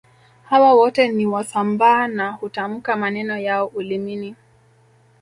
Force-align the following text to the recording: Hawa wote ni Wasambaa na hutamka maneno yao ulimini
Hawa 0.49 0.73
wote 0.73 1.07
ni 1.07 1.25
Wasambaa 1.25 2.07
na 2.07 2.31
hutamka 2.31 2.95
maneno 2.95 3.37
yao 3.37 3.67
ulimini 3.67 4.35